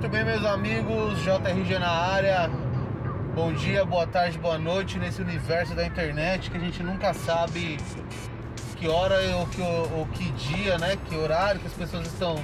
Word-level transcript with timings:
Muito 0.00 0.12
bem, 0.12 0.24
meus 0.24 0.46
amigos, 0.46 1.22
JRG 1.22 1.78
na 1.78 1.90
área. 1.90 2.50
Bom 3.34 3.52
dia, 3.52 3.84
boa 3.84 4.06
tarde, 4.06 4.38
boa 4.38 4.58
noite 4.58 4.98
nesse 4.98 5.20
universo 5.20 5.74
da 5.74 5.84
internet 5.84 6.50
que 6.50 6.56
a 6.56 6.60
gente 6.60 6.82
nunca 6.82 7.12
sabe 7.12 7.76
que 8.76 8.88
hora 8.88 9.16
ou 9.36 9.46
que, 9.46 9.60
ou 9.60 10.06
que 10.06 10.30
dia, 10.32 10.78
né? 10.78 10.96
Que 11.06 11.14
horário 11.14 11.60
que 11.60 11.66
as 11.66 11.74
pessoas 11.74 12.06
estão 12.06 12.42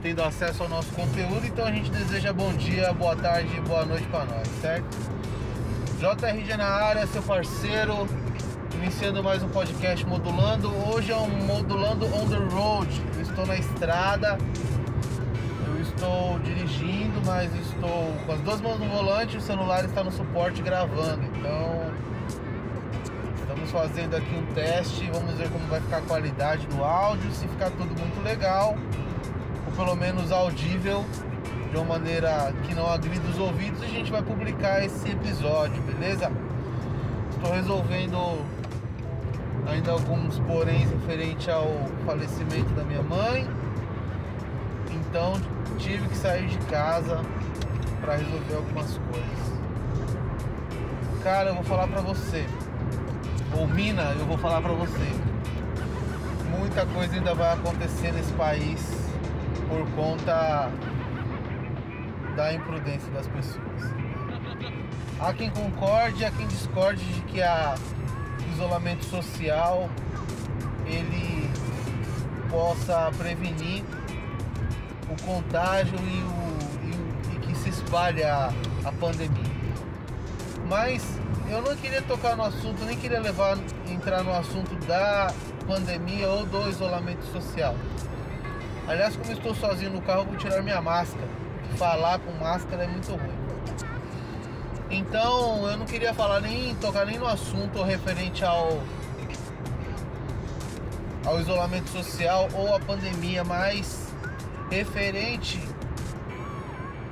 tendo 0.00 0.22
acesso 0.22 0.62
ao 0.62 0.68
nosso 0.70 0.90
conteúdo. 0.94 1.44
Então 1.44 1.66
a 1.66 1.70
gente 1.70 1.90
deseja 1.90 2.32
bom 2.32 2.54
dia, 2.54 2.90
boa 2.94 3.14
tarde, 3.14 3.60
boa 3.60 3.84
noite 3.84 4.06
para 4.06 4.24
nós, 4.24 4.48
certo? 4.62 4.96
JRG 6.00 6.56
na 6.56 6.68
área, 6.68 7.06
seu 7.06 7.22
parceiro, 7.22 8.08
iniciando 8.76 9.22
mais 9.22 9.42
um 9.42 9.48
podcast 9.50 10.06
modulando. 10.06 10.72
Hoje 10.88 11.12
é 11.12 11.16
um 11.16 11.28
modulando 11.28 12.06
on 12.06 12.26
the 12.30 12.54
road. 12.54 12.88
Eu 13.14 13.20
estou 13.20 13.44
na 13.44 13.56
estrada 13.56 14.38
estou 15.94 16.38
dirigindo, 16.40 17.20
mas 17.24 17.54
estou 17.54 18.12
com 18.26 18.32
as 18.32 18.40
duas 18.40 18.60
mãos 18.60 18.78
no 18.78 18.86
volante 18.88 19.34
e 19.34 19.38
o 19.38 19.40
celular 19.40 19.84
está 19.84 20.02
no 20.02 20.10
suporte 20.10 20.60
gravando. 20.62 21.22
Então, 21.36 21.90
estamos 23.40 23.70
fazendo 23.70 24.16
aqui 24.16 24.34
um 24.34 24.54
teste, 24.54 25.08
vamos 25.12 25.34
ver 25.34 25.48
como 25.50 25.64
vai 25.66 25.80
ficar 25.80 25.98
a 25.98 26.02
qualidade 26.02 26.66
do 26.66 26.82
áudio, 26.82 27.30
se 27.32 27.46
ficar 27.48 27.70
tudo 27.70 27.98
muito 27.98 28.22
legal, 28.22 28.76
ou 29.66 29.72
pelo 29.72 29.94
menos 29.94 30.32
audível 30.32 31.04
de 31.70 31.76
uma 31.76 31.84
maneira 31.84 32.52
que 32.64 32.74
não 32.74 32.90
agrida 32.90 33.26
os 33.28 33.38
ouvidos, 33.38 33.82
a 33.82 33.86
gente 33.86 34.10
vai 34.10 34.22
publicar 34.22 34.84
esse 34.84 35.08
episódio, 35.10 35.80
beleza? 35.82 36.30
Estou 37.30 37.52
resolvendo 37.52 38.44
ainda 39.66 39.92
alguns 39.92 40.38
porém 40.40 40.86
referente 40.86 41.50
ao 41.50 41.66
falecimento 42.04 42.68
da 42.74 42.84
minha 42.84 43.02
mãe. 43.02 43.48
Então 44.90 45.34
tive 45.78 46.08
que 46.08 46.16
sair 46.16 46.46
de 46.46 46.58
casa 46.66 47.20
para 48.00 48.16
resolver 48.16 48.54
algumas 48.54 48.98
coisas. 48.98 49.54
Cara, 51.22 51.50
eu 51.50 51.54
vou 51.54 51.64
falar 51.64 51.88
para 51.88 52.00
você. 52.00 52.46
Ou 53.56 53.66
Mina, 53.66 54.14
eu 54.18 54.26
vou 54.26 54.36
falar 54.36 54.60
para 54.60 54.72
você. 54.72 55.12
Muita 56.58 56.84
coisa 56.86 57.14
ainda 57.14 57.34
vai 57.34 57.52
acontecer 57.54 58.12
nesse 58.12 58.32
país 58.34 59.08
por 59.68 59.88
conta 59.92 60.70
da 62.36 62.52
imprudência 62.52 63.10
das 63.12 63.26
pessoas. 63.26 63.64
Há 65.20 65.32
quem 65.32 65.50
concorde, 65.50 66.24
há 66.24 66.30
quem 66.30 66.46
discorde 66.46 67.04
de 67.04 67.20
que 67.22 67.42
a 67.42 67.74
isolamento 68.52 69.04
social 69.04 69.88
ele 70.86 71.50
possa 72.50 73.10
prevenir 73.16 73.82
o 75.14 75.22
contágio 75.22 75.96
e, 75.98 76.22
o, 76.22 77.32
e, 77.32 77.36
e 77.36 77.38
que 77.40 77.54
se 77.56 77.70
espalha 77.70 78.34
a, 78.34 78.88
a 78.88 78.92
pandemia. 78.92 79.54
Mas 80.68 81.02
eu 81.48 81.62
não 81.62 81.76
queria 81.76 82.02
tocar 82.02 82.36
no 82.36 82.44
assunto, 82.44 82.84
nem 82.84 82.96
queria 82.96 83.20
levar 83.20 83.58
entrar 83.88 84.22
no 84.22 84.34
assunto 84.34 84.74
da 84.86 85.32
pandemia 85.66 86.28
ou 86.28 86.44
do 86.46 86.68
isolamento 86.68 87.24
social. 87.26 87.74
Aliás, 88.86 89.16
como 89.16 89.32
estou 89.32 89.54
sozinho 89.54 89.90
no 89.90 90.02
carro, 90.02 90.24
vou 90.24 90.36
tirar 90.36 90.62
minha 90.62 90.80
máscara. 90.80 91.28
Falar 91.76 92.18
com 92.18 92.32
máscara 92.32 92.84
é 92.84 92.86
muito 92.86 93.10
ruim. 93.10 93.44
Então, 94.90 95.66
eu 95.68 95.76
não 95.76 95.86
queria 95.86 96.12
falar 96.12 96.40
nem 96.40 96.74
tocar 96.76 97.06
nem 97.06 97.18
no 97.18 97.26
assunto 97.26 97.82
referente 97.82 98.44
ao 98.44 98.80
ao 101.26 101.40
isolamento 101.40 101.88
social 101.88 102.48
ou 102.52 102.74
à 102.74 102.78
pandemia, 102.78 103.42
mas 103.42 104.03
referente 104.74 105.60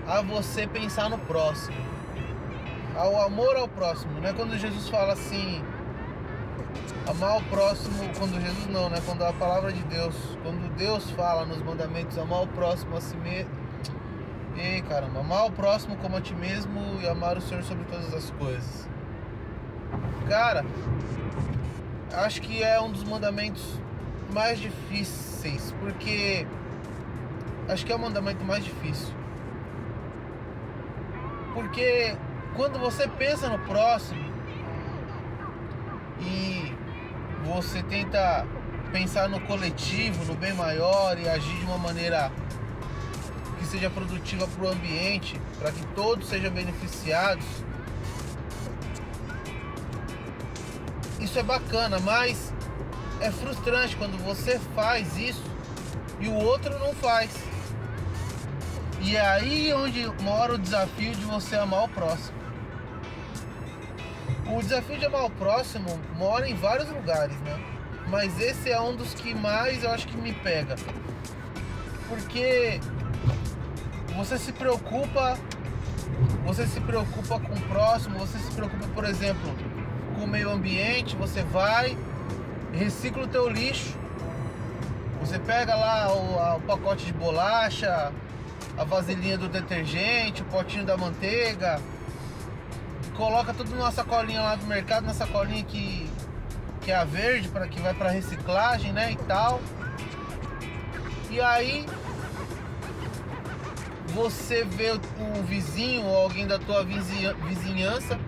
a 0.07 0.21
você 0.21 0.67
pensar 0.67 1.09
no 1.09 1.17
próximo, 1.17 1.77
ao 2.97 3.23
amor 3.23 3.57
ao 3.57 3.69
próximo, 3.69 4.21
né? 4.21 4.33
Quando 4.37 4.59
Jesus 4.59 4.89
fala 4.89 5.13
assim, 5.13 5.62
amar 7.09 7.39
o 7.39 7.43
próximo, 7.45 7.97
quando 8.19 8.41
Jesus 8.41 8.67
não, 8.67 8.91
né? 8.91 9.01
Quando 9.06 9.22
a 9.22 9.33
palavra 9.33 9.72
de 9.72 9.83
Deus, 9.84 10.15
quando 10.43 10.75
Deus 10.77 11.09
fala 11.12 11.47
nos 11.47 11.62
mandamentos, 11.62 12.19
amar 12.19 12.43
o 12.43 12.49
próximo 12.49 12.97
a 12.97 13.01
si 13.01 13.17
mesmo. 13.19 13.62
Ei, 14.56 14.83
caramba, 14.83 15.21
amar 15.21 15.47
o 15.47 15.53
próximo 15.53 15.97
como 15.97 16.17
a 16.17 16.21
ti 16.21 16.34
mesmo 16.34 16.81
e 17.01 17.09
amar 17.09 17.39
o 17.39 17.41
Senhor 17.41 17.62
sobre 17.62 17.84
todas 17.84 18.12
as 18.12 18.31
coisas. 18.33 18.89
Cara, 20.28 20.65
acho 22.12 22.43
que 22.43 22.62
é 22.62 22.81
um 22.81 22.91
dos 22.91 23.05
mandamentos 23.05 23.62
mais 24.33 24.59
difíceis, 24.59 25.72
porque 25.81 26.47
acho 27.69 27.84
que 27.87 27.93
é 27.93 27.97
o 27.97 27.99
mandamento 27.99 28.45
mais 28.45 28.65
difícil. 28.65 29.12
Porque 31.55 32.17
quando 32.56 32.78
você 32.78 33.06
pensa 33.09 33.49
no 33.49 33.59
próximo 33.61 34.33
e 36.21 36.72
você 37.45 37.83
tenta 37.83 38.47
pensar 38.91 39.28
no 39.28 39.41
coletivo, 39.41 40.25
no 40.25 40.34
bem 40.34 40.53
maior 40.53 41.19
e 41.19 41.28
agir 41.28 41.56
de 41.59 41.65
uma 41.65 41.78
maneira 41.78 42.31
que 43.59 43.65
seja 43.67 43.89
produtiva 43.89 44.47
para 44.47 44.65
o 44.65 44.69
ambiente, 44.69 45.41
para 45.59 45.72
que 45.72 45.84
todos 45.95 46.28
sejam 46.28 46.51
beneficiados. 46.51 47.45
Isso 51.21 51.39
é 51.39 51.43
bacana, 51.43 51.99
mas 52.01 52.53
é 53.21 53.31
frustrante 53.31 53.97
quando 53.97 54.19
você 54.22 54.59
faz 54.75 55.17
isso 55.17 55.45
e 56.21 56.28
o 56.28 56.34
outro 56.34 56.78
não 56.78 56.93
faz. 56.95 57.52
E 59.03 59.17
é 59.17 59.21
aí 59.21 59.75
onde 59.75 60.07
mora 60.23 60.55
o 60.55 60.59
desafio 60.59 61.13
de 61.13 61.25
você 61.25 61.57
amar 61.57 61.85
o 61.85 61.89
próximo. 61.89 62.39
O 64.47 64.61
desafio 64.61 64.97
de 64.97 65.07
amar 65.07 65.25
o 65.25 65.31
próximo 65.31 65.99
mora 66.17 66.49
em 66.49 66.55
vários 66.55 66.89
lugares, 66.89 67.37
né? 67.41 67.61
Mas 68.07 68.41
esse 68.41 68.71
é 68.71 68.81
um 68.81 68.95
dos 68.95 69.13
que 69.13 69.35
mais 69.35 69.83
eu 69.83 69.91
acho 69.91 70.07
que 70.07 70.17
me 70.17 70.33
pega. 70.33 70.77
Porque 72.09 72.81
você 74.17 74.39
se 74.39 74.53
preocupa, 74.53 75.37
você 76.45 76.65
se 76.67 76.81
preocupa 76.81 77.41
com 77.41 77.55
o 77.55 77.61
próximo, 77.63 78.19
você 78.19 78.39
se 78.39 78.53
preocupa, 78.53 78.87
por 78.95 79.05
exemplo, 79.05 79.53
com 80.15 80.25
o 80.25 80.29
meio 80.29 80.51
ambiente, 80.51 81.17
você 81.17 81.43
vai, 81.43 81.99
recicla 82.73 83.25
o 83.25 83.29
teu 83.29 83.49
lixo, 83.49 83.97
você 85.21 85.41
pega 85.41 85.75
lá 85.75 86.13
o, 86.13 86.59
o 86.59 86.61
pacote 86.61 87.07
de 87.07 87.13
bolacha, 87.13 88.13
a 88.77 88.84
vasilhinha 88.84 89.37
do 89.37 89.49
detergente, 89.49 90.43
o 90.43 90.44
potinho 90.47 90.84
da 90.84 90.97
manteiga, 90.97 91.81
coloca 93.16 93.53
tudo 93.53 93.71
numa 93.71 93.91
sacolinha 93.91 94.41
lá 94.41 94.56
do 94.56 94.66
mercado, 94.66 95.06
na 95.06 95.15
sacolinha 95.15 95.62
que, 95.65 96.10
que 96.81 96.91
é 96.91 96.97
a 96.97 97.05
verde, 97.05 97.49
para 97.49 97.69
que 97.69 97.81
vai 97.81 97.94
para 97.94 98.10
reciclagem, 98.10 98.93
né, 98.93 99.12
e 99.12 99.16
tal. 99.16 99.60
E 101.31 101.41
aí 101.41 101.87
você 104.09 104.65
vê 104.65 104.93
um 105.19 105.43
vizinho 105.43 106.04
ou 106.04 106.16
alguém 106.16 106.47
da 106.47 106.59
tua 106.59 106.84
vizinhança 106.84 108.19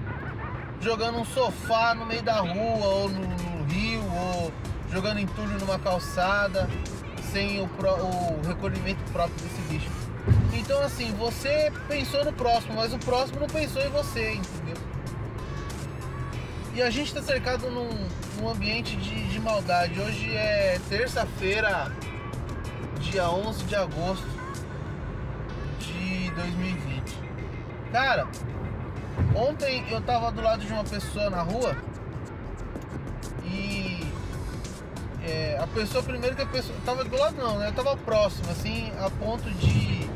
jogando 0.80 1.18
um 1.18 1.24
sofá 1.24 1.94
no 1.94 2.06
meio 2.06 2.22
da 2.22 2.40
rua 2.40 2.86
ou 2.86 3.08
no, 3.08 3.20
no 3.20 3.64
rio 3.64 4.02
ou 4.12 4.52
jogando 4.90 5.18
entulho 5.18 5.58
numa 5.58 5.78
calçada 5.78 6.68
sem 7.32 7.60
o, 7.60 7.68
pro, 7.68 7.90
o 7.90 8.40
recolhimento 8.46 9.02
próprio 9.12 9.36
desse 9.36 9.72
lixo. 9.72 9.90
Então 10.52 10.80
assim, 10.80 11.12
você 11.12 11.72
pensou 11.88 12.24
no 12.24 12.32
próximo, 12.32 12.74
mas 12.74 12.92
o 12.92 12.98
próximo 12.98 13.40
não 13.40 13.46
pensou 13.46 13.82
em 13.82 13.90
você, 13.90 14.34
entendeu? 14.34 14.76
E 16.74 16.82
a 16.82 16.90
gente 16.90 17.08
está 17.08 17.22
cercado 17.22 17.70
num, 17.70 18.08
num 18.40 18.48
ambiente 18.48 18.96
de, 18.96 19.28
de, 19.28 19.38
maldade. 19.38 20.00
Hoje 20.00 20.34
é 20.34 20.80
terça-feira, 20.88 21.92
dia 22.98 23.30
11 23.30 23.64
de 23.64 23.76
agosto 23.76 24.26
de 25.78 26.30
2020. 26.30 27.16
Cara, 27.92 28.26
ontem 29.36 29.84
eu 29.88 30.00
tava 30.00 30.32
do 30.32 30.42
lado 30.42 30.64
de 30.64 30.72
uma 30.72 30.82
pessoa 30.82 31.30
na 31.30 31.42
rua 31.42 31.76
e 33.44 34.04
é, 35.22 35.56
a 35.62 35.66
pessoa 35.68 36.02
primeiro 36.02 36.34
que 36.34 36.42
a 36.42 36.46
pessoa 36.46 36.76
tava 36.84 37.04
do 37.04 37.16
lado 37.16 37.36
não, 37.36 37.58
né? 37.58 37.68
Eu 37.68 37.72
tava 37.72 37.96
próximo, 37.96 38.50
assim, 38.50 38.92
a 38.98 39.08
ponto 39.10 39.48
de 39.48 40.10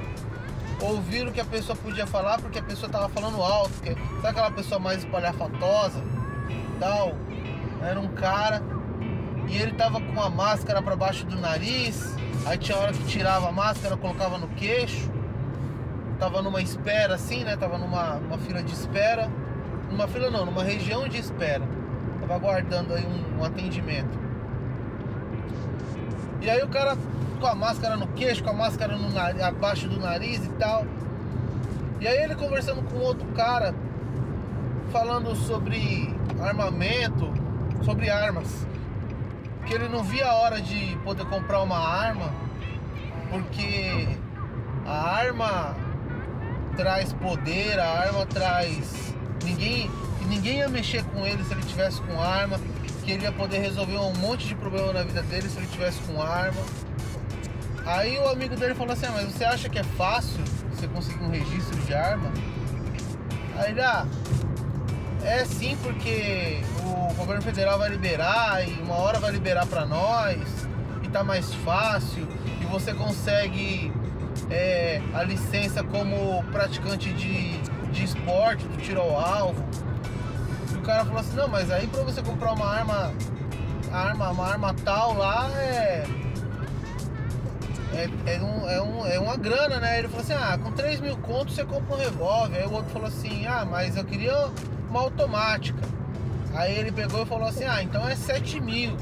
ouvir 0.80 1.26
o 1.26 1.32
que 1.32 1.40
a 1.40 1.44
pessoa 1.44 1.76
podia 1.76 2.06
falar 2.06 2.40
porque 2.40 2.58
a 2.58 2.62
pessoa 2.62 2.90
tava 2.90 3.08
falando 3.08 3.42
alto. 3.42 3.72
Que, 3.82 3.94
sabe 3.94 4.28
aquela 4.28 4.50
pessoa 4.50 4.78
mais 4.78 4.98
espalhafatosa? 4.98 6.02
Tal. 6.78 7.14
Era 7.82 7.98
um 8.00 8.08
cara 8.08 8.62
e 9.48 9.56
ele 9.56 9.72
tava 9.72 10.00
com 10.00 10.20
a 10.20 10.28
máscara 10.28 10.82
para 10.82 10.94
baixo 10.96 11.24
do 11.26 11.36
nariz. 11.36 12.14
Aí 12.46 12.58
tinha 12.58 12.76
hora 12.76 12.92
que 12.92 13.04
tirava 13.04 13.48
a 13.48 13.52
máscara, 13.52 13.96
colocava 13.96 14.38
no 14.38 14.48
queixo. 14.48 15.10
Tava 16.18 16.42
numa 16.42 16.60
espera 16.60 17.14
assim, 17.14 17.44
né? 17.44 17.56
Tava 17.56 17.78
numa, 17.78 18.14
numa 18.14 18.38
fila 18.38 18.62
de 18.62 18.72
espera. 18.72 19.30
Numa 19.90 20.06
fila 20.06 20.30
não, 20.30 20.44
numa 20.44 20.62
região 20.62 21.08
de 21.08 21.18
espera. 21.18 21.62
Tava 22.20 22.34
aguardando 22.34 22.94
aí 22.94 23.06
um, 23.06 23.40
um 23.40 23.44
atendimento. 23.44 24.27
E 26.40 26.48
aí 26.48 26.62
o 26.62 26.68
cara 26.68 26.96
com 27.40 27.46
a 27.46 27.54
máscara 27.54 27.96
no 27.96 28.06
queixo, 28.08 28.42
com 28.42 28.50
a 28.50 28.54
máscara 28.54 28.96
no 28.96 29.10
nariz, 29.10 29.42
abaixo 29.42 29.88
do 29.88 29.98
nariz 29.98 30.44
e 30.44 30.48
tal. 30.50 30.84
E 32.00 32.06
aí 32.06 32.22
ele 32.22 32.34
conversando 32.34 32.82
com 32.82 32.98
outro 32.98 33.26
cara, 33.32 33.74
falando 34.92 35.34
sobre 35.34 36.14
armamento, 36.40 37.32
sobre 37.84 38.08
armas. 38.08 38.66
Que 39.66 39.74
ele 39.74 39.88
não 39.88 40.02
via 40.02 40.26
a 40.26 40.34
hora 40.34 40.60
de 40.60 40.96
poder 41.04 41.26
comprar 41.26 41.60
uma 41.60 41.78
arma, 41.78 42.32
porque 43.30 44.08
a 44.86 45.16
arma 45.16 45.76
traz 46.76 47.12
poder, 47.12 47.78
a 47.78 47.86
arma 47.86 48.24
traz. 48.26 49.14
Ninguém, 49.44 49.90
ninguém 50.26 50.58
ia 50.58 50.68
mexer 50.68 51.04
com 51.04 51.26
ele 51.26 51.42
se 51.44 51.52
ele 51.52 51.62
tivesse 51.62 52.00
com 52.02 52.20
arma, 52.20 52.60
que 53.04 53.12
ele 53.12 53.22
ia 53.22 53.32
poder 53.32 53.58
resolver 53.58 53.96
um 53.96 54.14
monte 54.14 54.46
de 54.46 54.54
problema 54.54 54.92
na 54.92 55.02
vida 55.02 55.22
dele 55.22 55.48
se 55.48 55.58
ele 55.58 55.66
tivesse 55.66 56.00
com 56.02 56.20
arma. 56.20 56.60
Aí 57.86 58.18
o 58.18 58.28
amigo 58.28 58.54
dele 58.54 58.74
falou 58.74 58.92
assim, 58.92 59.06
ah, 59.06 59.12
mas 59.14 59.32
você 59.32 59.44
acha 59.44 59.68
que 59.68 59.78
é 59.78 59.84
fácil 59.84 60.44
você 60.70 60.86
conseguir 60.88 61.24
um 61.24 61.30
registro 61.30 61.78
de 61.80 61.94
arma? 61.94 62.30
Aí 63.56 63.70
ele, 63.70 63.80
ah, 63.80 64.06
é 65.24 65.44
sim, 65.44 65.76
porque 65.82 66.60
o 66.84 67.14
governo 67.14 67.42
federal 67.42 67.78
vai 67.78 67.88
liberar 67.88 68.66
e 68.68 68.72
uma 68.82 68.94
hora 68.94 69.18
vai 69.18 69.30
liberar 69.30 69.66
para 69.66 69.86
nós 69.86 70.38
e 71.02 71.08
tá 71.08 71.24
mais 71.24 71.52
fácil 71.54 72.28
e 72.60 72.64
você 72.66 72.92
consegue 72.92 73.92
é, 74.50 75.00
a 75.14 75.22
licença 75.22 75.82
como 75.82 76.42
praticante 76.52 77.12
de, 77.12 77.58
de 77.90 78.04
esporte, 78.04 78.64
do 78.64 78.76
tiro 78.76 79.00
ao 79.00 79.18
alvo. 79.18 79.64
Cara 80.88 81.04
falou 81.04 81.20
assim, 81.20 81.36
não, 81.36 81.48
mas 81.48 81.70
aí 81.70 81.86
pra 81.86 82.02
você 82.02 82.22
comprar 82.22 82.54
uma 82.54 82.64
arma, 82.64 83.12
arma 83.92 84.30
uma 84.30 84.46
arma 84.46 84.74
tal 84.86 85.12
lá 85.12 85.50
é 85.54 86.06
é, 87.92 88.34
é, 88.34 88.40
um, 88.40 88.66
é, 88.66 88.80
um, 88.80 89.06
é 89.06 89.20
uma 89.20 89.36
grana, 89.36 89.78
né? 89.80 89.98
Ele 89.98 90.08
falou 90.08 90.22
assim, 90.22 90.32
ah, 90.32 90.56
com 90.56 90.72
3 90.72 91.00
mil 91.00 91.14
contos 91.18 91.56
você 91.56 91.64
compra 91.66 91.94
um 91.94 91.98
revólver. 91.98 92.56
Aí 92.56 92.64
o 92.64 92.72
outro 92.72 92.90
falou 92.90 93.06
assim, 93.06 93.44
ah, 93.44 93.66
mas 93.66 93.98
eu 93.98 94.04
queria 94.04 94.48
uma 94.88 95.00
automática. 95.00 95.82
Aí 96.54 96.78
ele 96.78 96.90
pegou 96.90 97.22
e 97.22 97.26
falou 97.26 97.48
assim, 97.48 97.64
ah, 97.64 97.82
então 97.82 98.08
é 98.08 98.16
7 98.16 98.58
mil. 98.58 98.96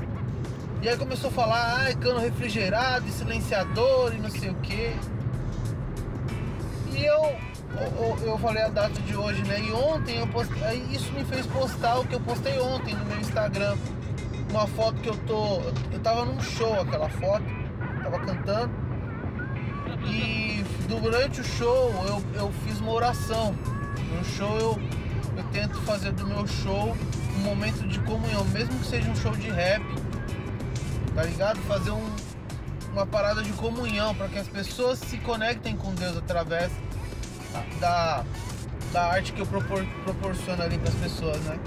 E 0.82 0.88
aí 0.88 0.96
começou 0.96 1.30
a 1.30 1.32
falar, 1.32 1.86
ah, 1.86 1.94
cano 1.94 2.18
refrigerado, 2.18 3.08
silenciador 3.10 4.12
e 4.12 4.18
não 4.18 4.30
sei 4.30 4.50
o 4.50 4.54
que. 4.56 4.92
E 6.96 7.04
eu, 7.04 7.36
eu, 7.80 8.18
eu 8.26 8.38
falei 8.38 8.62
a 8.62 8.68
data 8.68 9.00
de 9.02 9.16
hoje, 9.16 9.42
né? 9.44 9.60
E 9.60 9.72
ontem 9.72 10.18
eu 10.18 10.26
postei, 10.28 10.78
isso 10.90 11.12
me 11.12 11.24
fez 11.24 11.46
postar 11.46 11.98
o 11.98 12.06
que 12.06 12.14
eu 12.14 12.20
postei 12.20 12.58
ontem 12.58 12.94
no 12.94 13.04
meu 13.04 13.18
Instagram. 13.18 13.76
Uma 14.50 14.66
foto 14.66 15.00
que 15.00 15.08
eu 15.08 15.16
tô. 15.26 15.60
Eu 15.92 16.00
tava 16.02 16.24
num 16.24 16.40
show 16.40 16.80
aquela 16.80 17.08
foto 17.08 17.44
tava 18.10 18.20
cantando. 18.20 18.72
E 20.06 20.64
durante 20.88 21.40
o 21.40 21.44
show 21.44 21.92
eu, 22.06 22.22
eu 22.34 22.52
fiz 22.64 22.78
uma 22.80 22.92
oração. 22.92 23.54
No 24.16 24.24
show 24.24 24.58
eu, 24.58 24.78
eu 25.36 25.44
tento 25.52 25.80
fazer 25.82 26.12
do 26.12 26.26
meu 26.26 26.46
show 26.46 26.96
um 27.36 27.40
momento 27.40 27.86
de 27.86 27.98
comunhão, 28.00 28.44
mesmo 28.46 28.78
que 28.78 28.86
seja 28.86 29.10
um 29.10 29.16
show 29.16 29.32
de 29.32 29.50
rap, 29.50 29.82
tá 31.14 31.22
ligado? 31.24 31.58
Fazer 31.62 31.90
um, 31.90 32.16
uma 32.92 33.06
parada 33.06 33.42
de 33.42 33.52
comunhão 33.52 34.14
para 34.14 34.28
que 34.28 34.38
as 34.38 34.48
pessoas 34.48 34.98
se 34.98 35.18
conectem 35.18 35.76
com 35.76 35.92
Deus 35.94 36.16
através 36.16 36.70
da, 37.80 38.24
da 38.92 39.06
arte 39.06 39.32
que 39.32 39.40
eu 39.40 39.46
propor, 39.46 39.84
proporciono 40.04 40.62
ali 40.62 40.78
para 40.78 40.88
as 40.88 40.94
pessoas, 40.96 41.40
né? 41.40 41.58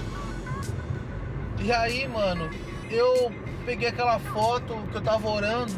E 1.62 1.70
aí, 1.72 2.08
mano, 2.08 2.48
eu 2.90 3.32
peguei 3.64 3.88
aquela 3.88 4.18
foto 4.18 4.74
que 4.90 4.96
eu 4.96 5.02
tava 5.02 5.28
orando 5.28 5.72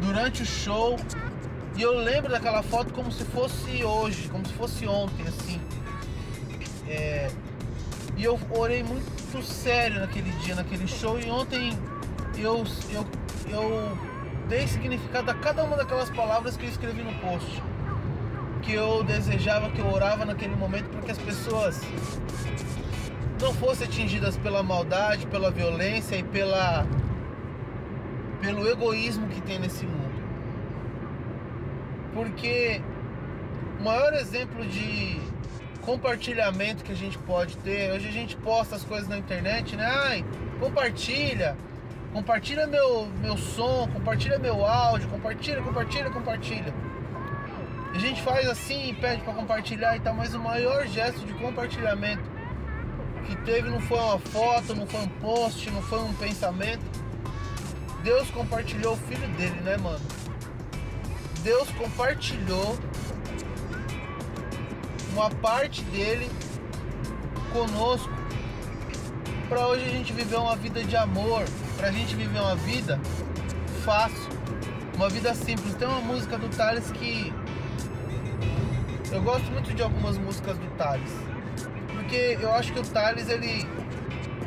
durante 0.00 0.42
o 0.42 0.46
show. 0.46 0.96
E 1.76 1.82
eu 1.82 1.96
lembro 1.98 2.30
daquela 2.30 2.62
foto 2.62 2.92
como 2.92 3.10
se 3.10 3.24
fosse 3.24 3.82
hoje, 3.84 4.28
como 4.28 4.46
se 4.46 4.52
fosse 4.54 4.86
ontem, 4.86 5.26
assim. 5.26 5.60
É, 6.88 7.30
e 8.16 8.24
eu 8.24 8.38
orei 8.50 8.82
muito 8.82 9.42
sério 9.42 10.00
naquele 10.00 10.30
dia, 10.42 10.54
naquele 10.54 10.86
show. 10.86 11.18
E 11.18 11.30
ontem 11.30 11.78
eu, 12.36 12.64
eu, 12.90 13.06
eu 13.48 13.98
dei 14.48 14.66
significado 14.66 15.30
a 15.30 15.34
cada 15.34 15.64
uma 15.64 15.76
daquelas 15.76 16.10
palavras 16.10 16.56
que 16.56 16.64
eu 16.64 16.68
escrevi 16.68 17.02
no 17.02 17.14
post. 17.20 17.62
Que 18.70 18.76
eu 18.76 19.02
desejava, 19.02 19.68
que 19.70 19.80
eu 19.80 19.92
orava 19.92 20.24
naquele 20.24 20.54
momento 20.54 20.88
para 20.90 21.00
que 21.00 21.10
as 21.10 21.18
pessoas 21.18 21.80
não 23.42 23.52
fossem 23.52 23.84
atingidas 23.84 24.36
pela 24.36 24.62
maldade, 24.62 25.26
pela 25.26 25.50
violência 25.50 26.14
e 26.14 26.22
pela 26.22 26.86
pelo 28.40 28.68
egoísmo 28.68 29.26
que 29.26 29.40
tem 29.40 29.58
nesse 29.58 29.84
mundo. 29.84 30.22
Porque 32.14 32.80
o 33.80 33.82
maior 33.82 34.12
exemplo 34.14 34.64
de 34.64 35.20
compartilhamento 35.80 36.84
que 36.84 36.92
a 36.92 36.96
gente 36.96 37.18
pode 37.18 37.56
ter, 37.56 37.90
hoje 37.92 38.06
a 38.06 38.12
gente 38.12 38.36
posta 38.36 38.76
as 38.76 38.84
coisas 38.84 39.08
na 39.08 39.18
internet, 39.18 39.74
né? 39.74 39.84
Ai, 39.84 40.24
compartilha, 40.60 41.56
compartilha 42.12 42.68
meu, 42.68 43.08
meu 43.20 43.36
som, 43.36 43.88
compartilha 43.92 44.38
meu 44.38 44.64
áudio, 44.64 45.08
compartilha, 45.08 45.60
compartilha, 45.60 46.08
compartilha. 46.08 46.89
A 48.00 48.02
gente 48.02 48.22
faz 48.22 48.48
assim, 48.48 48.96
pede 48.98 49.20
para 49.20 49.34
compartilhar 49.34 49.94
e 49.94 50.00
tal, 50.00 50.14
mas 50.14 50.32
o 50.34 50.38
maior 50.38 50.86
gesto 50.86 51.20
de 51.26 51.34
compartilhamento 51.34 52.22
que 53.26 53.36
teve 53.44 53.68
não 53.68 53.78
foi 53.78 53.98
uma 53.98 54.18
foto, 54.18 54.74
não 54.74 54.86
foi 54.86 55.00
um 55.00 55.08
post, 55.20 55.70
não 55.70 55.82
foi 55.82 56.00
um 56.00 56.14
pensamento, 56.14 56.80
Deus 58.02 58.30
compartilhou 58.30 58.94
o 58.94 58.96
filho 58.96 59.28
dele, 59.36 59.60
né, 59.60 59.76
mano? 59.76 60.00
Deus 61.42 61.68
compartilhou 61.72 62.78
uma 65.12 65.28
parte 65.28 65.82
dele 65.82 66.30
conosco 67.52 68.10
para 69.46 69.66
hoje 69.66 69.84
a 69.84 69.90
gente 69.90 70.14
viver 70.14 70.36
uma 70.36 70.56
vida 70.56 70.82
de 70.82 70.96
amor, 70.96 71.44
pra 71.76 71.92
gente 71.92 72.16
viver 72.16 72.40
uma 72.40 72.56
vida 72.56 72.98
fácil, 73.84 74.30
uma 74.96 75.10
vida 75.10 75.34
simples. 75.34 75.74
Tem 75.74 75.86
uma 75.86 76.00
música 76.00 76.38
do 76.38 76.48
Thales 76.48 76.90
que 76.92 77.30
eu 79.12 79.22
gosto 79.22 79.50
muito 79.50 79.74
de 79.74 79.82
algumas 79.82 80.16
músicas 80.18 80.56
do 80.58 80.66
Thales, 80.76 81.12
porque 81.94 82.38
eu 82.40 82.52
acho 82.52 82.72
que 82.72 82.80
o 82.80 82.84
Thales 82.84 83.28
ele 83.28 83.66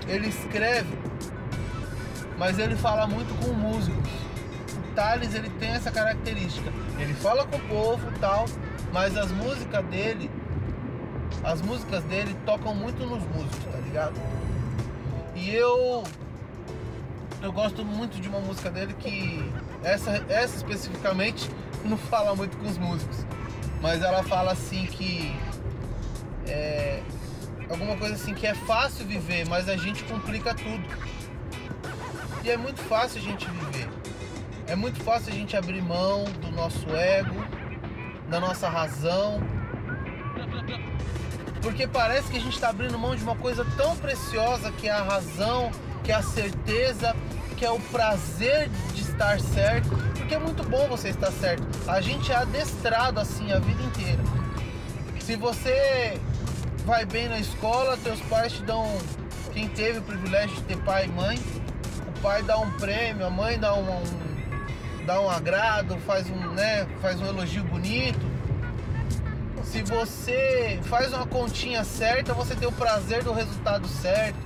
ele 0.07 0.27
escreve 0.27 1.03
mas 2.37 2.59
ele 2.59 2.75
fala 2.75 3.07
muito 3.07 3.33
com 3.41 3.53
músicos. 3.53 4.11
O 4.77 4.95
Thales 4.95 5.33
ele 5.33 5.49
tem 5.51 5.69
essa 5.69 5.91
característica. 5.91 6.71
Ele 6.99 7.13
fala 7.13 7.45
com 7.45 7.57
o 7.57 7.61
povo 7.61 8.05
tal, 8.19 8.45
mas 8.91 9.15
as 9.17 9.31
músicas 9.31 9.85
dele, 9.85 10.29
as 11.43 11.61
músicas 11.61 12.03
dele 12.03 12.35
tocam 12.45 12.75
muito 12.75 13.05
nos 13.05 13.23
músicos, 13.23 13.63
tá 13.71 13.79
ligado? 13.79 14.19
E 15.35 15.51
eu 15.51 16.03
eu 17.41 17.51
gosto 17.51 17.83
muito 17.83 18.21
de 18.21 18.29
uma 18.29 18.39
música 18.39 18.69
dele 18.69 18.93
que 18.93 19.43
essa, 19.83 20.11
essa 20.29 20.55
especificamente 20.55 21.49
não 21.83 21.97
fala 21.97 22.33
muito 22.35 22.55
com 22.57 22.67
os 22.67 22.77
músicos, 22.77 23.25
mas 23.83 24.01
ela 24.01 24.23
fala 24.23 24.53
assim 24.53 24.85
que 24.85 25.35
é 26.47 27.03
alguma 27.69 27.97
coisa 27.97 28.15
assim 28.15 28.33
que 28.33 28.47
é 28.47 28.55
fácil 28.55 29.05
viver, 29.05 29.45
mas 29.49 29.67
a 29.67 29.75
gente 29.75 30.05
complica 30.05 30.55
tudo. 30.55 30.83
E 32.45 32.49
é 32.49 32.55
muito 32.55 32.79
fácil 32.83 33.19
a 33.19 33.23
gente 33.23 33.45
viver. 33.45 33.89
É 34.67 34.75
muito 34.75 35.03
fácil 35.03 35.33
a 35.33 35.35
gente 35.35 35.57
abrir 35.57 35.81
mão 35.81 36.23
do 36.23 36.49
nosso 36.51 36.89
ego, 36.95 37.35
da 38.29 38.39
nossa 38.39 38.69
razão. 38.69 39.41
Porque 41.61 41.85
parece 41.85 42.31
que 42.31 42.37
a 42.37 42.41
gente 42.41 42.53
está 42.53 42.69
abrindo 42.69 42.97
mão 42.97 43.17
de 43.17 43.23
uma 43.23 43.35
coisa 43.35 43.65
tão 43.75 43.97
preciosa 43.97 44.71
que 44.71 44.87
é 44.87 44.91
a 44.91 45.03
razão, 45.03 45.69
que 46.05 46.11
é 46.13 46.15
a 46.15 46.23
certeza, 46.23 47.13
que 47.57 47.65
é 47.65 47.69
o 47.69 47.79
prazer 47.79 48.69
de 48.93 49.01
estar 49.01 49.41
certo. 49.41 49.89
Porque 50.23 50.35
é 50.35 50.39
muito 50.39 50.63
bom 50.63 50.87
você 50.87 51.09
estar 51.09 51.31
certo. 51.33 51.67
A 51.85 51.99
gente 51.99 52.31
é 52.31 52.35
adestrado 52.35 53.19
assim 53.19 53.51
a 53.51 53.59
vida 53.59 53.83
inteira. 53.83 54.23
Se 55.19 55.35
você 55.35 56.17
vai 56.85 57.05
bem 57.05 57.27
na 57.27 57.39
escola, 57.39 57.97
teus 57.97 58.21
pais 58.21 58.53
te 58.53 58.63
dão. 58.63 58.87
Quem 59.51 59.67
teve 59.67 59.99
o 59.99 60.01
privilégio 60.01 60.55
de 60.55 60.61
ter 60.63 60.77
pai 60.77 61.05
e 61.05 61.07
mãe, 61.09 61.37
pai 62.21 62.41
dá 62.41 62.57
um 62.57 62.71
prêmio, 62.71 63.25
a 63.25 63.29
mãe 63.29 63.59
dá 63.59 63.75
um, 63.75 63.81
um, 63.81 65.05
dá 65.05 65.19
um 65.19 65.29
agrado, 65.29 65.97
faz 66.07 66.29
um, 66.29 66.53
né, 66.53 66.87
faz 67.01 67.19
um 67.19 67.25
elogio 67.25 67.65
bonito. 67.65 68.25
Se 69.65 69.81
você 69.81 70.79
faz 70.83 71.11
uma 71.11 71.27
continha 71.27 71.83
certa, 71.83 72.33
você 72.33 72.55
tem 72.55 72.67
o 72.67 72.71
prazer 72.71 73.25
do 73.25 73.33
resultado 73.33 73.89
certo. 73.89 74.39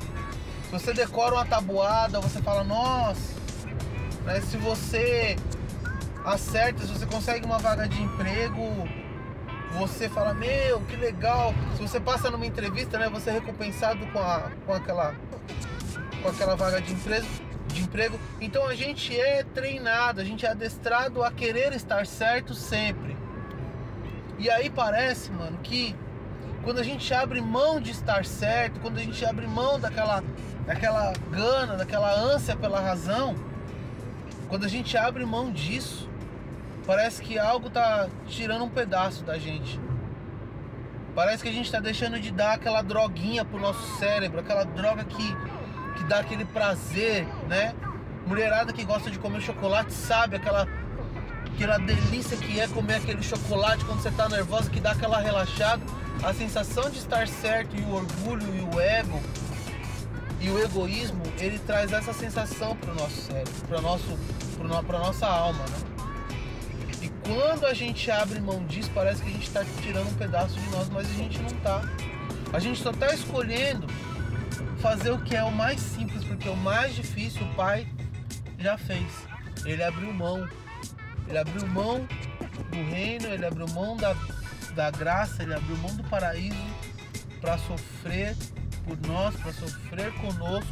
Se 0.66 0.72
você 0.72 0.92
decora 0.92 1.36
uma 1.36 1.46
tabuada, 1.46 2.20
você 2.20 2.42
fala, 2.42 2.64
nossa. 2.64 3.38
Né? 4.26 4.42
Se 4.42 4.58
você 4.58 5.38
acerta, 6.34 6.86
se 6.86 6.92
você 6.92 7.06
consegue 7.06 7.46
uma 7.46 7.58
vaga 7.58 7.88
de 7.88 8.02
emprego, 8.02 8.62
você 9.78 10.10
fala, 10.10 10.34
meu, 10.34 10.82
que 10.82 10.96
legal. 10.96 11.54
Se 11.76 11.82
você 11.82 12.00
passa 12.00 12.30
numa 12.30 12.46
entrevista, 12.46 12.98
né, 12.98 13.10
você 13.10 13.30
é 13.30 13.34
recompensado 13.34 14.06
com, 14.08 14.20
a, 14.20 14.52
com 14.66 14.74
aquela 14.74 15.16
com 16.22 16.30
aquela 16.30 16.56
vaga 16.56 16.82
de 16.82 16.94
emprego 16.94 17.28
de 17.68 17.82
emprego. 17.82 18.20
Então 18.42 18.68
a 18.68 18.76
gente 18.76 19.18
é 19.18 19.44
treinado, 19.44 20.22
a 20.22 20.24
gente 20.24 20.46
é 20.46 20.50
adestrado 20.50 21.24
a 21.24 21.32
querer 21.32 21.74
estar 21.74 22.06
certo 22.06 22.54
sempre. 22.54 23.16
E 24.40 24.50
aí 24.50 24.70
parece, 24.70 25.32
mano, 25.32 25.58
que 25.64 25.96
quando 26.64 26.80
a 26.80 26.84
gente 26.84 27.14
abre 27.14 27.42
mão 27.42 27.80
de 27.80 27.92
estar 27.92 28.26
certo, 28.26 28.80
quando 28.80 28.98
a 28.98 29.02
gente 29.02 29.24
abre 29.26 29.48
mão 29.48 29.80
daquela, 29.80 30.24
daquela 30.66 31.14
gana, 31.32 31.76
daquela 31.76 32.12
ânsia 32.14 32.56
pela 32.56 32.80
razão, 32.80 33.36
quando 34.50 34.66
a 34.66 34.68
gente 34.68 34.98
abre 34.98 35.26
mão 35.26 35.52
disso, 35.52 36.10
parece 36.88 37.22
que 37.22 37.38
algo 37.38 37.70
tá 37.70 38.08
tirando 38.28 38.64
um 38.64 38.70
pedaço 38.70 39.24
da 39.26 39.38
gente. 39.38 39.78
Parece 41.14 41.44
que 41.44 41.50
a 41.50 41.52
gente 41.52 41.70
tá 41.70 41.82
deixando 41.82 42.18
de 42.20 42.32
dar 42.32 42.54
aquela 42.54 42.82
droguinha 42.82 43.44
pro 43.44 43.60
nosso 43.60 43.98
cérebro, 43.98 44.40
aquela 44.40 44.64
droga 44.64 45.04
que, 45.04 45.36
que 45.98 46.04
dá 46.06 46.20
aquele 46.20 46.46
prazer, 46.46 47.28
né? 47.48 47.76
Mulherada 48.26 48.72
que 48.72 48.86
gosta 48.86 49.12
de 49.12 49.20
comer 49.20 49.42
chocolate 49.42 49.92
sabe 49.92 50.38
aquela 50.38 50.68
aquela 51.54 51.80
delícia 51.80 52.38
que 52.38 52.60
é 52.60 52.68
comer 52.68 52.96
aquele 52.96 53.24
chocolate 53.24 53.84
quando 53.84 54.00
você 54.00 54.12
tá 54.12 54.30
nervosa, 54.30 54.70
que 54.70 54.80
dá 54.80 54.92
aquela 54.92 55.20
relaxada. 55.20 55.82
A 56.24 56.34
sensação 56.34 56.90
de 56.90 57.00
estar 57.00 57.28
certo 57.28 57.76
e 57.76 57.82
o 57.82 57.96
orgulho 57.96 58.56
e 58.56 58.76
o 58.76 58.80
ego 58.80 59.22
e 60.40 60.50
o 60.50 60.64
egoísmo, 60.64 61.24
ele 61.40 61.58
traz 61.60 61.92
essa 61.92 62.14
sensação 62.14 62.76
para 62.76 62.92
o 62.92 62.96
nosso 62.96 63.22
cérebro, 63.22 63.54
para 63.68 63.82
nosso, 63.82 64.20
para 64.86 65.00
nossa 65.00 65.26
alma, 65.26 65.64
né? 65.66 65.97
Quando 67.28 67.66
a 67.66 67.74
gente 67.74 68.10
abre 68.10 68.40
mão 68.40 68.66
disso, 68.66 68.90
parece 68.96 69.22
que 69.22 69.28
a 69.28 69.32
gente 69.34 69.48
está 69.48 69.66
tirando 69.82 70.08
um 70.08 70.14
pedaço 70.14 70.58
de 70.58 70.70
nós, 70.70 70.88
mas 70.88 71.10
a 71.10 71.14
gente 71.14 71.38
não 71.40 71.50
tá. 71.60 71.82
A 72.54 72.60
gente 72.60 72.82
só 72.82 72.92
está 72.92 73.14
escolhendo 73.14 73.86
fazer 74.80 75.12
o 75.12 75.20
que 75.20 75.36
é 75.36 75.44
o 75.44 75.52
mais 75.52 75.80
simples, 75.82 76.24
porque 76.24 76.48
o 76.48 76.56
mais 76.56 76.96
difícil 76.96 77.46
o 77.46 77.56
pai 77.56 77.86
já 78.58 78.78
fez. 78.78 79.06
Ele 79.66 79.84
abriu 79.84 80.14
mão. 80.14 80.48
Ele 81.28 81.38
abriu 81.38 81.68
mão 81.68 82.08
do 82.72 82.90
reino, 82.90 83.28
ele 83.28 83.46
abriu 83.46 83.68
mão 83.70 83.98
da, 83.98 84.16
da 84.74 84.90
graça, 84.90 85.44
ele 85.44 85.54
abriu 85.54 85.76
mão 85.80 85.94
do 85.98 86.04
paraíso 86.06 86.56
para 87.42 87.58
sofrer 87.58 88.38
por 88.86 88.98
nós, 89.06 89.36
para 89.36 89.52
sofrer 89.52 90.14
conosco, 90.14 90.72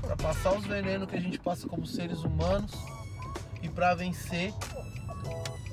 para 0.00 0.16
passar 0.16 0.52
os 0.52 0.64
venenos 0.64 1.10
que 1.10 1.16
a 1.16 1.20
gente 1.20 1.40
passa 1.40 1.66
como 1.66 1.84
seres 1.84 2.22
humanos 2.22 2.70
e 3.60 3.68
para 3.68 3.94
vencer, 3.94 4.54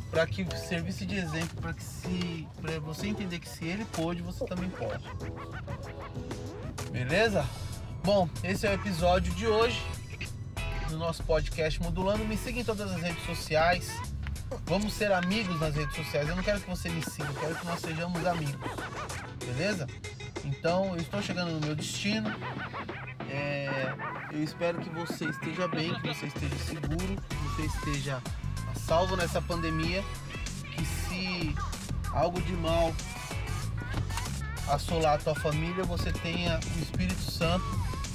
para 0.09 0.25
que 0.25 0.45
servisse 0.57 1.05
de 1.05 1.15
exemplo, 1.15 1.61
para 1.61 1.73
que 1.73 1.83
se 1.83 2.47
para 2.61 2.79
você 2.79 3.07
entender 3.07 3.39
que 3.39 3.49
se 3.49 3.65
ele 3.65 3.85
pôde, 3.85 4.21
você 4.21 4.45
também 4.45 4.69
pode. 4.69 5.03
Beleza? 6.91 7.45
Bom, 8.03 8.29
esse 8.43 8.65
é 8.65 8.71
o 8.71 8.73
episódio 8.73 9.33
de 9.33 9.47
hoje 9.47 9.81
do 10.89 10.97
nosso 10.97 11.23
podcast 11.23 11.81
Modulando. 11.81 12.23
Me 12.25 12.37
siga 12.37 12.59
em 12.59 12.63
todas 12.63 12.91
as 12.91 13.01
redes 13.01 13.23
sociais. 13.25 13.91
Vamos 14.65 14.93
ser 14.93 15.11
amigos 15.11 15.59
nas 15.59 15.75
redes 15.75 15.95
sociais. 15.95 16.29
Eu 16.29 16.35
não 16.35 16.43
quero 16.43 16.61
que 16.61 16.69
você 16.69 16.89
me 16.89 17.03
siga, 17.03 17.27
eu 17.27 17.33
quero 17.33 17.55
que 17.55 17.65
nós 17.65 17.81
sejamos 17.81 18.25
amigos. 18.25 18.55
Beleza? 19.45 19.87
Então, 20.45 20.93
eu 20.95 21.01
estou 21.01 21.21
chegando 21.21 21.51
no 21.51 21.59
meu 21.59 21.75
destino. 21.75 22.33
É, 23.29 23.93
eu 24.31 24.41
espero 24.41 24.79
que 24.79 24.89
você 24.89 25.25
esteja 25.25 25.67
bem, 25.67 25.93
que 25.95 26.07
você 26.07 26.27
esteja 26.27 26.55
seguro, 26.59 27.21
que 27.27 27.35
você 27.35 27.65
esteja 27.65 28.21
salvo 28.77 29.15
nessa 29.15 29.41
pandemia. 29.41 30.03
Que 30.75 30.85
se 30.85 31.55
algo 32.13 32.41
de 32.41 32.53
mal 32.53 32.93
assolar 34.69 35.15
a 35.15 35.17
tua 35.17 35.35
família, 35.35 35.83
você 35.83 36.11
tenha 36.11 36.59
o 36.77 36.81
Espírito 36.81 37.31
Santo 37.31 37.65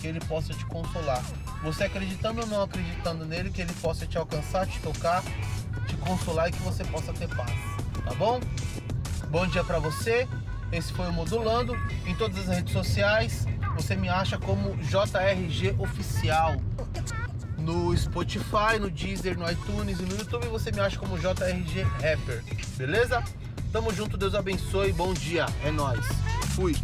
que 0.00 0.08
ele 0.08 0.20
possa 0.20 0.52
te 0.52 0.66
consolar. 0.66 1.22
Você 1.62 1.84
acreditando 1.84 2.40
ou 2.40 2.46
não 2.48 2.62
acreditando 2.62 3.24
nele, 3.24 3.50
que 3.50 3.62
ele 3.62 3.72
possa 3.74 4.04
te 4.04 4.18
alcançar, 4.18 4.66
te 4.66 4.80
tocar, 4.80 5.22
te 5.86 5.96
consolar 5.96 6.48
e 6.48 6.52
que 6.52 6.62
você 6.62 6.84
possa 6.84 7.12
ter 7.12 7.28
paz. 7.28 7.52
Tá 8.04 8.12
bom? 8.14 8.40
Bom 9.30 9.46
dia 9.46 9.62
para 9.62 9.78
você. 9.78 10.28
Esse 10.72 10.92
foi 10.92 11.06
o 11.08 11.12
Modulando. 11.12 11.76
Em 12.04 12.14
todas 12.16 12.48
as 12.48 12.56
redes 12.56 12.72
sociais, 12.72 13.46
você 13.76 13.94
me 13.94 14.08
acha 14.08 14.36
como 14.38 14.76
JRG 14.78 15.76
Oficial. 15.78 16.56
No 17.62 17.96
Spotify, 17.96 18.78
no 18.80 18.90
Deezer, 18.90 19.38
no 19.38 19.48
iTunes 19.48 20.00
e 20.00 20.02
no 20.02 20.16
YouTube 20.16 20.46
você 20.48 20.72
me 20.72 20.80
acha 20.80 20.98
como 20.98 21.16
JRG 21.16 21.82
Rapper. 21.82 22.42
Beleza? 22.76 23.22
Tamo 23.72 23.92
junto, 23.94 24.16
Deus 24.16 24.34
abençoe. 24.34 24.92
Bom 24.92 25.14
dia. 25.14 25.46
É 25.64 25.70
nós. 25.70 26.04
Fui. 26.56 26.74